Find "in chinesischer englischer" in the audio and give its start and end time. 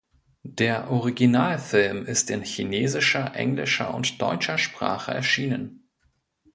2.31-3.93